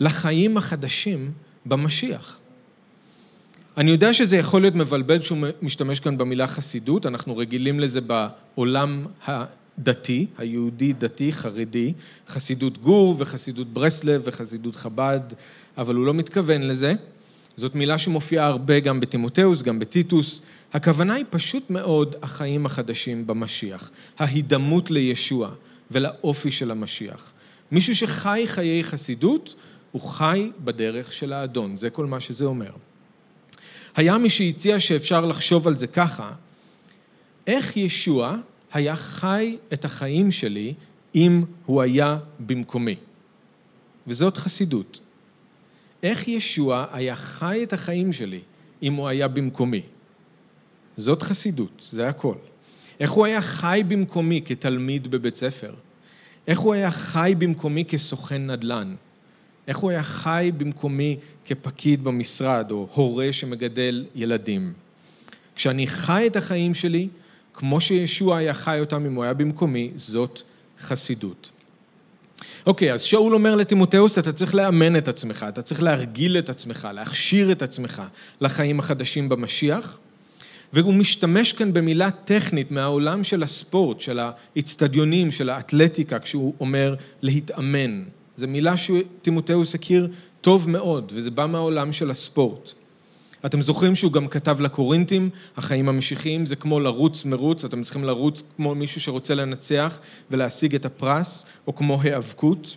[0.00, 1.32] לחיים החדשים
[1.66, 2.38] במשיח.
[3.76, 9.06] אני יודע שזה יכול להיות מבלבל כשהוא משתמש כאן במילה חסידות, אנחנו רגילים לזה בעולם
[9.24, 11.92] הדתי, היהודי דתי, חרדי,
[12.28, 15.20] חסידות גור וחסידות ברסלב וחסידות חב"ד,
[15.78, 16.94] אבל הוא לא מתכוון לזה.
[17.56, 20.40] זאת מילה שמופיעה הרבה גם בטימותאוס, גם בטיטוס.
[20.72, 25.50] הכוונה היא פשוט מאוד החיים החדשים במשיח, ההידמות לישוע
[25.90, 27.32] ולאופי של המשיח.
[27.72, 29.54] מישהו שחי חיי חסידות,
[29.92, 32.70] הוא חי בדרך של האדון, זה כל מה שזה אומר.
[33.96, 36.32] היה מי שהציע שאפשר לחשוב על זה ככה,
[37.46, 38.36] איך ישוע
[38.72, 40.74] היה חי את החיים שלי
[41.14, 42.96] אם הוא היה במקומי?
[44.06, 45.00] וזאת חסידות.
[46.02, 48.40] איך ישוע היה חי את החיים שלי
[48.82, 49.82] אם הוא היה במקומי?
[50.96, 52.34] זאת חסידות, זה הכל.
[53.00, 55.74] איך הוא היה חי במקומי כתלמיד בבית ספר?
[56.46, 58.94] איך הוא היה חי במקומי כסוכן נדל"ן?
[59.68, 64.72] איך הוא היה חי במקומי כפקיד במשרד או הורה שמגדל ילדים?
[65.56, 67.08] כשאני חי את החיים שלי,
[67.54, 70.42] כמו שישוע היה חי אותם אם הוא היה במקומי, זאת
[70.78, 71.50] חסידות.
[72.66, 76.88] אוקיי, אז שאול אומר לטימותאוס, אתה צריך לאמן את עצמך, אתה צריך להרגיל את עצמך,
[76.94, 78.02] להכשיר את עצמך
[78.40, 79.98] לחיים החדשים במשיח.
[80.72, 88.02] והוא משתמש כאן במילה טכנית מהעולם של הספורט, של האיצטדיונים, של האתלטיקה, כשהוא אומר להתאמן.
[88.36, 90.08] זו מילה שטימותאוס הכיר
[90.40, 92.72] טוב מאוד, וזה בא מהעולם של הספורט.
[93.46, 98.42] אתם זוכרים שהוא גם כתב לקורינטים, החיים המשיחיים זה כמו לרוץ מרוץ, אתם צריכים לרוץ
[98.56, 99.98] כמו מישהו שרוצה לנצח
[100.30, 102.76] ולהשיג את הפרס, או כמו היאבקות.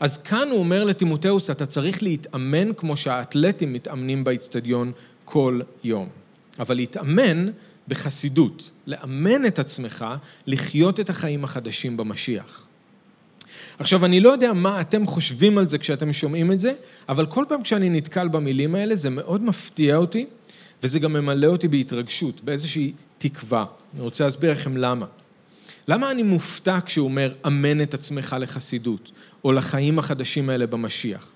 [0.00, 4.92] אז כאן הוא אומר לטימותאוס, אתה צריך להתאמן כמו שהאתלטים מתאמנים באיצטדיון
[5.24, 6.08] כל יום.
[6.58, 7.46] אבל להתאמן
[7.88, 10.04] בחסידות, לאמן את עצמך
[10.46, 12.66] לחיות את החיים החדשים במשיח.
[13.78, 16.72] עכשיו, אני לא יודע מה אתם חושבים על זה כשאתם שומעים את זה,
[17.08, 20.26] אבל כל פעם כשאני נתקל במילים האלה, זה מאוד מפתיע אותי,
[20.82, 23.64] וזה גם ממלא אותי בהתרגשות, באיזושהי תקווה.
[23.94, 25.06] אני רוצה להסביר לכם למה.
[25.88, 29.10] למה אני מופתע כשהוא אומר, אמן את עצמך לחסידות,
[29.44, 31.28] או לחיים החדשים האלה במשיח?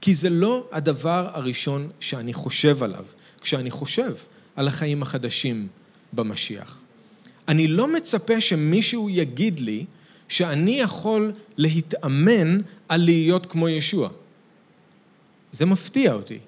[0.00, 3.04] כי זה לא הדבר הראשון שאני חושב עליו,
[3.40, 4.14] כשאני חושב
[4.56, 5.68] על החיים החדשים
[6.12, 6.78] במשיח.
[7.48, 9.84] אני לא מצפה שמישהו יגיד לי
[10.28, 12.58] שאני יכול להתאמן
[12.88, 14.08] על להיות כמו ישוע.
[15.52, 16.38] זה מפתיע אותי.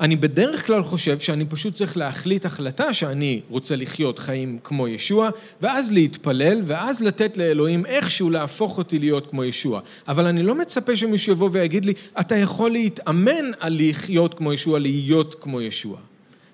[0.00, 5.30] אני בדרך כלל חושב שאני פשוט צריך להחליט החלטה שאני רוצה לחיות חיים כמו ישוע,
[5.60, 9.80] ואז להתפלל, ואז לתת לאלוהים איכשהו להפוך אותי להיות כמו ישוע.
[10.08, 14.78] אבל אני לא מצפה שמישהו יבוא ויגיד לי, אתה יכול להתאמן על לחיות כמו ישוע,
[14.78, 15.98] להיות כמו ישוע.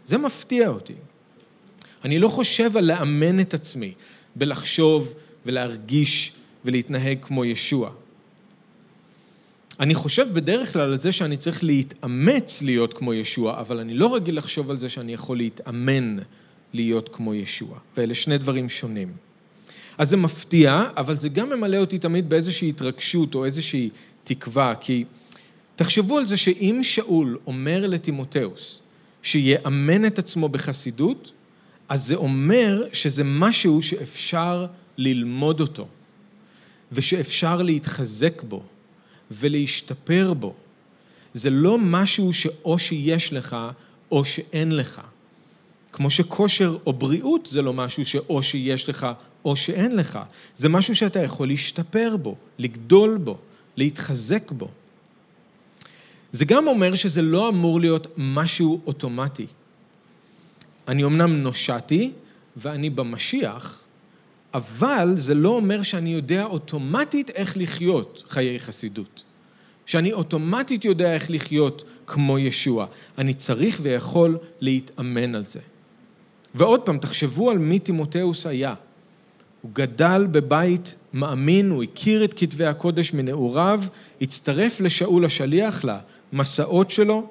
[0.04, 0.94] זה מפתיע אותי.
[2.04, 3.92] אני לא חושב על לאמן את עצמי
[4.36, 5.14] בלחשוב
[5.46, 6.32] ולהרגיש
[6.64, 7.90] ולהתנהג כמו ישוע.
[9.80, 14.14] אני חושב בדרך כלל על זה שאני צריך להתאמץ להיות כמו ישוע, אבל אני לא
[14.14, 16.16] רגיל לחשוב על זה שאני יכול להתאמן
[16.72, 17.78] להיות כמו ישוע.
[17.96, 19.12] ואלה שני דברים שונים.
[19.98, 23.90] אז זה מפתיע, אבל זה גם ממלא אותי תמיד באיזושהי התרגשות או איזושהי
[24.24, 25.04] תקווה, כי
[25.76, 28.80] תחשבו על זה שאם שאול אומר לטימותאוס
[29.22, 31.32] שיאמן את עצמו בחסידות,
[31.88, 34.66] אז זה אומר שזה משהו שאפשר
[34.98, 35.88] ללמוד אותו,
[36.92, 38.62] ושאפשר להתחזק בו
[39.30, 40.54] ולהשתפר בו.
[41.32, 43.56] זה לא משהו שאו שיש לך
[44.10, 45.00] או שאין לך.
[45.92, 49.06] כמו שכושר או בריאות זה לא משהו שאו שיש לך
[49.44, 50.18] או שאין לך.
[50.56, 53.38] זה משהו שאתה יכול להשתפר בו, לגדול בו,
[53.76, 54.68] להתחזק בו.
[56.32, 59.46] זה גם אומר שזה לא אמור להיות משהו אוטומטי.
[60.88, 62.12] אני אמנם נושעתי
[62.56, 63.85] ואני במשיח,
[64.56, 69.22] אבל זה לא אומר שאני יודע אוטומטית איך לחיות חיי חסידות.
[69.86, 72.86] שאני אוטומטית יודע איך לחיות כמו ישוע.
[73.18, 75.60] אני צריך ויכול להתאמן על זה.
[76.54, 78.74] ועוד פעם, תחשבו על מי תימותאוס היה.
[79.62, 83.82] הוא גדל בבית מאמין, הוא הכיר את כתבי הקודש מנעוריו,
[84.20, 85.84] הצטרף לשאול השליח
[86.32, 87.26] למסעות שלו,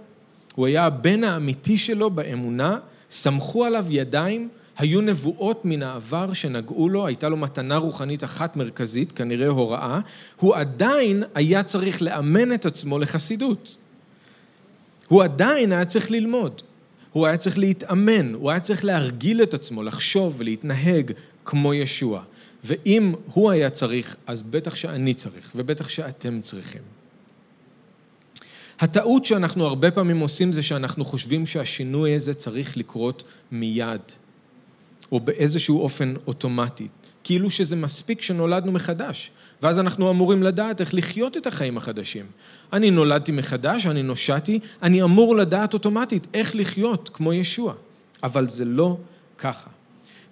[0.55, 2.77] הוא היה הבן האמיתי שלו באמונה,
[3.09, 9.11] סמכו עליו ידיים, היו נבואות מן העבר שנגעו לו, הייתה לו מתנה רוחנית אחת מרכזית,
[9.11, 9.99] כנראה הוראה,
[10.39, 13.77] הוא עדיין היה צריך לאמן את עצמו לחסידות.
[15.07, 16.61] הוא עדיין היה צריך ללמוד,
[17.11, 21.11] הוא היה צריך להתאמן, הוא היה צריך להרגיל את עצמו, לחשוב ולהתנהג
[21.45, 22.23] כמו ישוע.
[22.63, 26.81] ואם הוא היה צריך, אז בטח שאני צריך, ובטח שאתם צריכים.
[28.79, 34.01] הטעות שאנחנו הרבה פעמים עושים זה שאנחנו חושבים שהשינוי הזה צריך לקרות מיד,
[35.11, 36.87] או באיזשהו אופן אוטומטי,
[37.23, 42.25] כאילו שזה מספיק שנולדנו מחדש, ואז אנחנו אמורים לדעת איך לחיות את החיים החדשים.
[42.73, 47.73] אני נולדתי מחדש, אני נושעתי, אני אמור לדעת אוטומטית איך לחיות כמו ישוע,
[48.23, 48.97] אבל זה לא
[49.37, 49.69] ככה.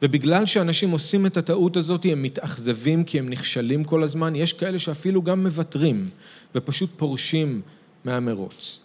[0.01, 4.79] ובגלל שאנשים עושים את הטעות הזאת, הם מתאכזבים כי הם נכשלים כל הזמן, יש כאלה
[4.79, 6.09] שאפילו גם מוותרים
[6.55, 7.61] ופשוט פורשים
[8.05, 8.79] מהמרוץ.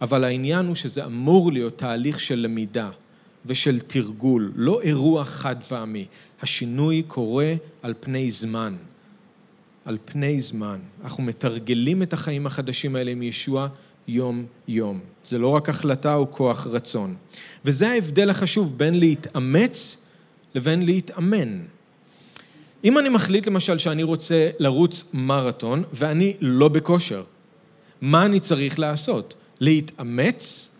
[0.00, 2.90] אבל העניין הוא שזה אמור להיות תהליך של למידה
[3.46, 6.06] ושל תרגול, לא אירוע חד פעמי.
[6.42, 8.76] השינוי קורה על פני זמן.
[9.84, 10.78] על פני זמן.
[11.02, 13.68] אנחנו מתרגלים את החיים החדשים האלה עם ישוע
[14.08, 15.00] יום-יום.
[15.24, 17.16] זה לא רק החלטה או כוח רצון.
[17.64, 20.04] וזה ההבדל החשוב בין להתאמץ
[20.54, 21.60] לבין להתאמן.
[22.84, 27.24] אם אני מחליט למשל שאני רוצה לרוץ מרתון ואני לא בכושר,
[28.00, 29.34] מה אני צריך לעשות?
[29.60, 30.70] להתאמץ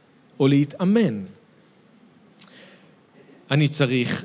[0.40, 1.24] או להתאמן?
[3.50, 4.24] אני צריך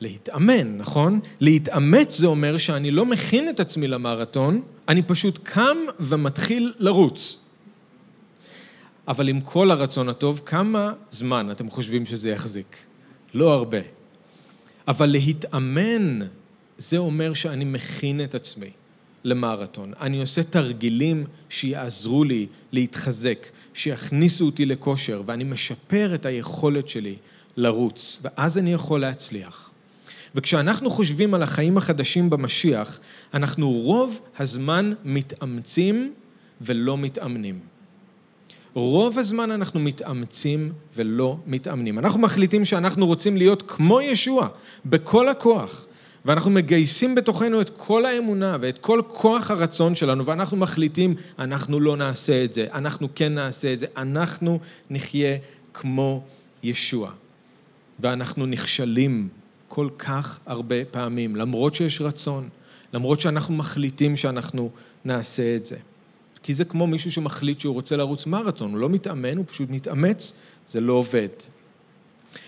[0.00, 1.20] להתאמן, נכון?
[1.40, 7.38] להתאמץ זה אומר שאני לא מכין את עצמי למרתון, אני פשוט קם ומתחיל לרוץ.
[9.08, 12.76] אבל עם כל הרצון הטוב, כמה זמן אתם חושבים שזה יחזיק?
[13.34, 13.78] לא הרבה.
[14.88, 16.20] אבל להתאמן,
[16.78, 18.70] זה אומר שאני מכין את עצמי.
[19.24, 19.92] למרתון.
[20.00, 27.14] אני עושה תרגילים שיעזרו לי להתחזק, שיכניסו אותי לכושר, ואני משפר את היכולת שלי
[27.56, 29.70] לרוץ, ואז אני יכול להצליח.
[30.34, 33.00] וכשאנחנו חושבים על החיים החדשים במשיח,
[33.34, 36.12] אנחנו רוב הזמן מתאמצים
[36.60, 37.60] ולא מתאמנים.
[38.74, 41.98] רוב הזמן אנחנו מתאמצים ולא מתאמנים.
[41.98, 44.48] אנחנו מחליטים שאנחנו רוצים להיות כמו ישוע,
[44.86, 45.86] בכל הכוח.
[46.24, 51.96] ואנחנו מגייסים בתוכנו את כל האמונה ואת כל כוח הרצון שלנו, ואנחנו מחליטים, אנחנו לא
[51.96, 54.58] נעשה את זה, אנחנו כן נעשה את זה, אנחנו
[54.90, 55.36] נחיה
[55.74, 56.22] כמו
[56.62, 57.10] ישוע.
[58.00, 59.28] ואנחנו נכשלים
[59.68, 62.48] כל כך הרבה פעמים, למרות שיש רצון,
[62.92, 64.70] למרות שאנחנו מחליטים שאנחנו
[65.04, 65.76] נעשה את זה.
[66.42, 70.34] כי זה כמו מישהו שמחליט שהוא רוצה לרוץ מרתון, הוא לא מתאמן, הוא פשוט מתאמץ,
[70.66, 71.28] זה לא עובד.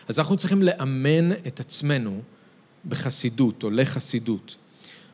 [0.08, 2.20] אז אנחנו צריכים לאמן את עצמנו
[2.88, 4.56] בחסידות או לחסידות.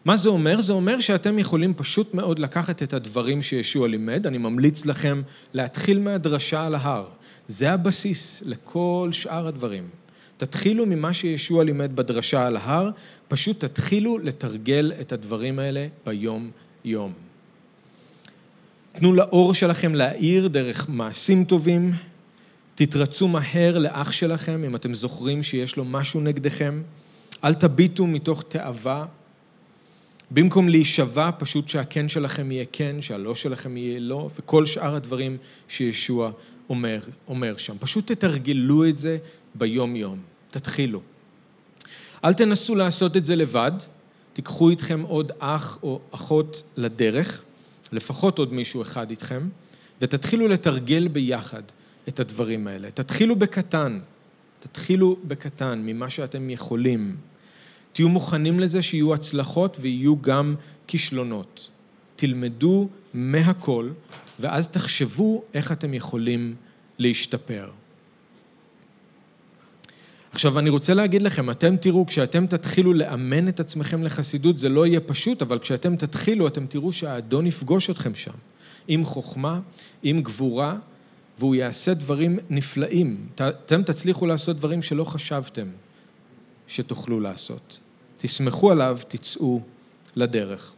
[0.04, 0.60] מה זה אומר?
[0.60, 5.22] זה אומר שאתם יכולים פשוט מאוד לקחת את הדברים שישוע לימד, אני ממליץ לכם
[5.54, 7.08] להתחיל מהדרשה על ההר.
[7.46, 9.88] זה הבסיס לכל שאר הדברים.
[10.40, 12.90] תתחילו ממה שישוע לימד בדרשה על ההר,
[13.29, 17.12] פשוט תתחילו לתרגל את הדברים האלה ביום-יום.
[18.92, 21.92] תנו לאור שלכם להאיר דרך מעשים טובים,
[22.74, 26.83] תתרצו מהר לאח שלכם אם אתם זוכרים שיש לו משהו נגדכם.
[27.44, 29.07] אל תביטו מתוך תאווה.
[30.31, 35.37] במקום להישבע, פשוט שהכן שלכם יהיה כן, שהלא שלכם יהיה לא, וכל שאר הדברים
[35.68, 36.31] שישוע
[36.68, 37.76] אומר, אומר שם.
[37.81, 39.18] פשוט תתרגלו את זה
[39.55, 40.29] ביום-יום.
[40.50, 41.00] תתחילו.
[42.24, 43.72] אל תנסו לעשות את זה לבד,
[44.32, 47.42] תיקחו איתכם עוד אח או אחות לדרך,
[47.92, 49.48] לפחות עוד מישהו אחד איתכם,
[50.00, 51.62] ותתחילו לתרגל ביחד
[52.08, 52.90] את הדברים האלה.
[52.90, 54.00] תתחילו בקטן,
[54.60, 57.16] תתחילו בקטן ממה שאתם יכולים.
[57.92, 60.54] תהיו מוכנים לזה שיהיו הצלחות ויהיו גם
[60.86, 61.68] כישלונות.
[62.16, 63.90] תלמדו מהכל,
[64.40, 66.54] ואז תחשבו איך אתם יכולים
[66.98, 67.70] להשתפר.
[70.32, 74.86] עכשיו, אני רוצה להגיד לכם, אתם תראו, כשאתם תתחילו לאמן את עצמכם לחסידות, זה לא
[74.86, 78.32] יהיה פשוט, אבל כשאתם תתחילו, אתם תראו שהאדון יפגוש אתכם שם,
[78.88, 79.61] עם חוכמה,
[80.02, 80.76] עם גבורה,
[81.38, 83.26] והוא יעשה דברים נפלאים.
[83.34, 85.66] אתם תצליחו לעשות דברים שלא חשבתם
[86.68, 87.78] שתוכלו לעשות.
[88.16, 89.61] תסמכו עליו, תצאו
[90.16, 90.72] לדרך.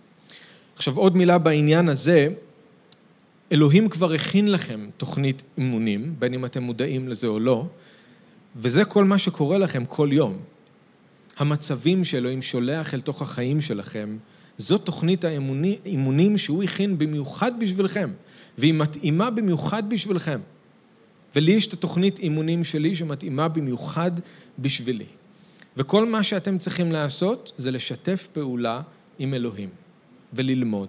[0.76, 2.28] עכשיו עוד מילה בעניין הזה,
[3.52, 7.66] אלוהים כבר הכין לכם תוכנית אימונים, בין אם אתם מודעים לזה או לא,
[8.56, 10.38] וזה כל מה שקורה לכם כל יום.
[11.38, 14.16] המצבים שאלוהים שולח אל תוך החיים שלכם,
[14.58, 18.10] זאת תוכנית האימונים שהוא הכין במיוחד בשבילכם,
[18.58, 20.40] והיא מתאימה במיוחד בשבילכם.
[21.36, 24.10] ולי יש את התוכנית אימונים שלי שמתאימה במיוחד
[24.58, 25.06] בשבילי.
[25.76, 28.80] וכל מה שאתם צריכים לעשות זה לשתף פעולה
[29.18, 29.68] עם אלוהים
[30.32, 30.88] וללמוד.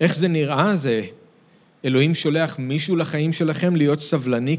[0.00, 0.76] איך זה נראה?
[0.76, 1.02] זה
[1.84, 4.56] אלוהים שולח מישהו לחיים שלכם להיות סבלני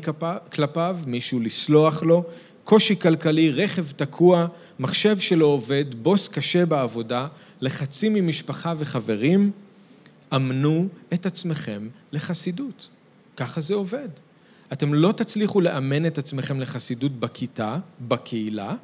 [0.51, 2.23] כלפיו, מישהו לסלוח לו,
[2.63, 4.47] קושי כלכלי, רכב תקוע,
[4.79, 7.27] מחשב שלא עובד, בוס קשה בעבודה,
[7.61, 9.51] לחצים ממשפחה וחברים,
[10.35, 12.89] אמנו את עצמכם לחסידות.
[13.37, 14.09] ככה זה עובד.
[14.73, 18.75] אתם לא תצליחו לאמן את עצמכם לחסידות בכיתה, בקהילה.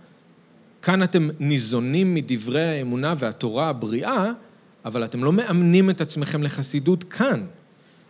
[0.81, 4.31] כאן אתם ניזונים מדברי האמונה והתורה הבריאה,
[4.85, 7.45] אבל אתם לא מאמנים את עצמכם לחסידות כאן.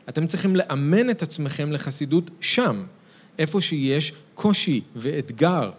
[0.10, 2.84] אתם צריכים לאמן את עצמכם לחסידות שם,
[3.40, 5.72] איפה שיש קושי ואתגר.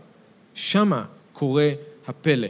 [0.54, 1.70] שמה קורה
[2.06, 2.48] הפלא.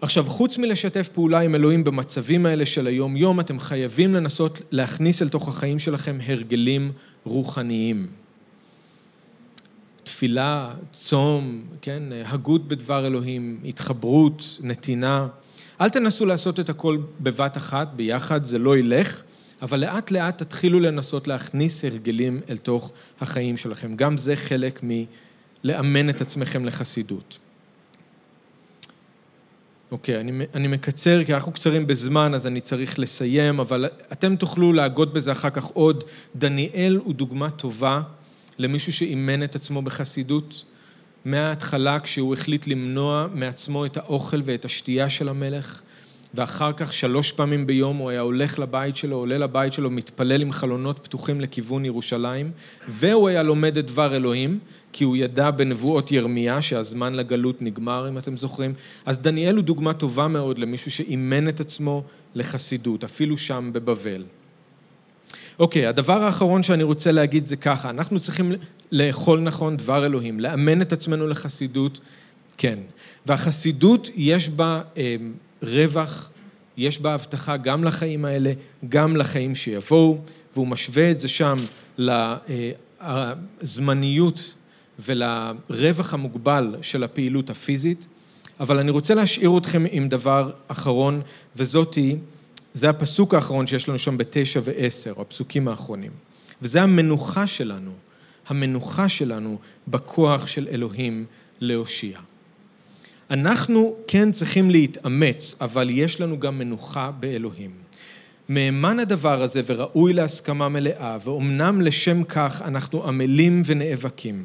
[0.00, 5.28] עכשיו, חוץ מלשתף פעולה עם אלוהים במצבים האלה של היום-יום, אתם חייבים לנסות להכניס אל
[5.28, 6.92] תוך החיים שלכם הרגלים
[7.24, 8.06] רוחניים.
[10.04, 15.28] תפילה, צום, כן, הגות בדבר אלוהים, התחברות, נתינה.
[15.80, 19.22] אל תנסו לעשות את הכל בבת אחת, ביחד, זה לא ילך,
[19.62, 23.96] אבל לאט לאט תתחילו לנסות להכניס הרגלים אל תוך החיים שלכם.
[23.96, 27.38] גם זה חלק מלאמן את עצמכם לחסידות.
[29.90, 34.36] אוקיי, okay, אני, אני מקצר, כי אנחנו קצרים בזמן, אז אני צריך לסיים, אבל אתם
[34.36, 36.04] תוכלו להגות בזה אחר כך עוד.
[36.36, 38.02] דניאל הוא דוגמה טובה
[38.58, 40.64] למישהו שאימן את עצמו בחסידות.
[41.24, 45.80] מההתחלה, כשהוא החליט למנוע מעצמו את האוכל ואת השתייה של המלך,
[46.34, 50.52] ואחר כך שלוש פעמים ביום הוא היה הולך לבית שלו, עולה לבית שלו, מתפלל עם
[50.52, 52.50] חלונות פתוחים לכיוון ירושלים,
[52.88, 54.58] והוא היה לומד את דבר אלוהים,
[54.92, 58.74] כי הוא ידע בנבואות ירמיה שהזמן לגלות נגמר, אם אתם זוכרים.
[59.06, 62.04] אז דניאל הוא דוגמה טובה מאוד למישהו שאימן את עצמו
[62.34, 64.24] לחסידות, אפילו שם בבבל.
[65.58, 68.52] אוקיי, הדבר האחרון שאני רוצה להגיד זה ככה, אנחנו צריכים
[68.92, 72.00] לאכול נכון דבר אלוהים, לאמן את עצמנו לחסידות,
[72.58, 72.78] כן.
[73.26, 74.82] והחסידות יש בה...
[75.62, 76.30] רווח,
[76.76, 78.52] יש בה הבטחה גם לחיים האלה,
[78.88, 80.18] גם לחיים שיבואו,
[80.54, 81.56] והוא משווה את זה שם
[83.62, 84.54] לזמניות
[84.98, 88.06] ולרווח המוגבל של הפעילות הפיזית.
[88.60, 91.22] אבל אני רוצה להשאיר אתכם עם דבר אחרון,
[91.56, 92.16] וזאתי,
[92.74, 96.10] זה הפסוק האחרון שיש לנו שם בתשע ועשר, הפסוקים האחרונים.
[96.62, 97.90] וזה המנוחה שלנו,
[98.48, 99.58] המנוחה שלנו
[99.88, 101.26] בכוח של אלוהים
[101.60, 102.18] להושיע.
[103.30, 107.70] אנחנו כן צריכים להתאמץ, אבל יש לנו גם מנוחה באלוהים.
[108.48, 114.44] מהימן הדבר הזה וראוי להסכמה מלאה, ואומנם לשם כך אנחנו עמלים ונאבקים,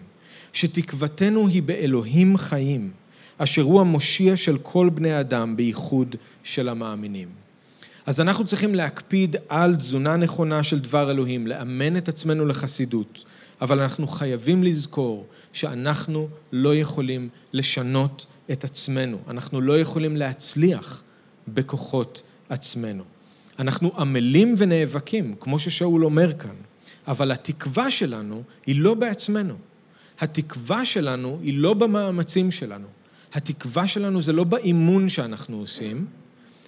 [0.54, 2.92] שתקוותנו היא באלוהים חיים,
[3.38, 7.28] אשר הוא המושיע של כל בני אדם, בייחוד של המאמינים.
[8.06, 13.24] אז אנחנו צריכים להקפיד על תזונה נכונה של דבר אלוהים, לאמן את עצמנו לחסידות,
[13.62, 19.18] אבל אנחנו חייבים לזכור שאנחנו לא יכולים לשנות את עצמנו.
[19.28, 21.04] אנחנו לא יכולים להצליח
[21.48, 23.04] בכוחות עצמנו.
[23.60, 26.56] אנחנו עמלים ונאבקים, כמו ששאול אומר כאן,
[27.08, 29.54] אבל התקווה שלנו היא לא בעצמנו.
[30.20, 32.88] התקווה שלנו היא לא במאמצים שלנו.
[33.34, 36.06] התקווה שלנו זה לא באימון שאנחנו עושים,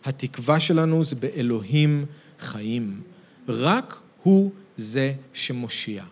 [0.06, 2.06] התקווה שלנו זה באלוהים
[2.40, 3.02] חיים.
[3.48, 6.04] רק הוא זה שמושיע.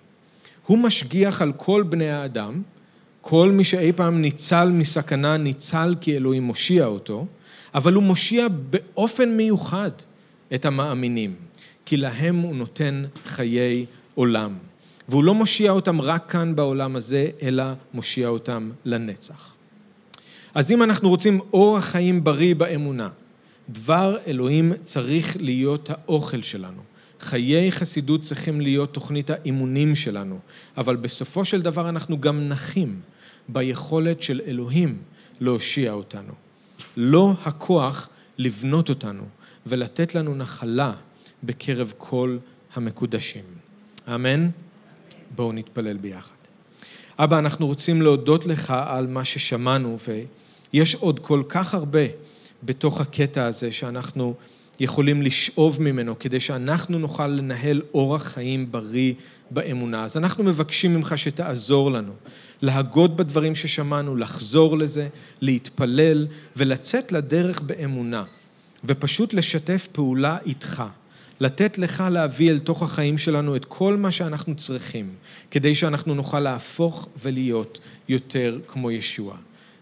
[0.66, 2.62] הוא משגיח על כל בני האדם,
[3.22, 7.26] כל מי שאי פעם ניצל מסכנה, ניצל כי אלוהים מושיע אותו,
[7.76, 9.92] אבל הוא מושיע באופן מיוחד
[10.56, 11.36] את המאמינים,
[11.86, 13.86] כי להם הוא נותן חיי
[14.16, 14.54] עולם.
[15.10, 17.64] והוא לא מושיע אותם רק כאן בעולם הזה, אלא
[17.94, 19.54] מושיע אותם לנצח.
[20.56, 23.10] אז אם אנחנו רוצים אורח חיים בריא באמונה,
[23.70, 26.95] דבר אלוהים צריך להיות האוכל שלנו.
[27.26, 30.40] חיי חסידות צריכים להיות תוכנית האימונים שלנו,
[30.78, 33.00] אבל בסופו של דבר אנחנו גם נחים
[33.50, 34.98] ביכולת של אלוהים
[35.40, 36.34] להושיע אותנו.
[36.98, 39.24] לא הכוח לבנות אותנו
[39.66, 40.94] ולתת לנו נחלה
[41.44, 42.38] בקרב כל
[42.74, 43.44] המקודשים.
[44.16, 44.50] אמן?
[45.36, 46.36] בואו נתפלל ביחד.
[47.20, 49.98] אבא, אנחנו רוצים להודות לך על מה ששמענו,
[50.74, 52.06] ויש עוד כל כך הרבה
[52.64, 54.36] בתוך הקטע הזה שאנחנו
[54.80, 59.14] יכולים לשאוב ממנו כדי שאנחנו נוכל לנהל אורח חיים בריא
[59.52, 60.04] באמונה.
[60.04, 62.14] אז אנחנו מבקשים ממך שתעזור לנו
[62.62, 65.08] להגות בדברים ששמענו, לחזור לזה,
[65.42, 68.24] להתפלל ולצאת לדרך באמונה
[68.84, 70.84] ופשוט לשתף פעולה איתך.
[71.40, 75.10] לתת לך להביא אל תוך החיים שלנו את כל מה שאנחנו צריכים,
[75.52, 79.36] כדי שאנחנו נוכל להפוך ולהיות יותר כמו ישוע.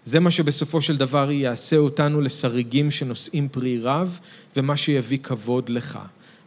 [0.04, 4.20] זה מה שבסופו של דבר יעשה אותנו לשריגים שנושאים פרי רב,
[4.56, 6.00] ומה שיביא כבוד לך.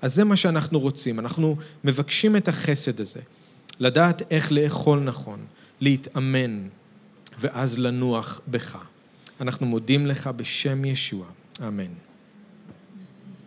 [0.03, 3.21] אז זה מה שאנחנו רוצים, אנחנו מבקשים את החסד הזה,
[3.81, 5.39] לדעת איך לאכול נכון,
[5.81, 6.69] להתאמן,
[7.41, 8.79] ואז לנוח בך.
[9.41, 11.27] אנחנו מודים לך בשם ישוע,
[11.69, 12.06] אמן.